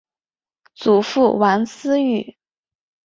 [0.73, 2.35] 祖父王思与。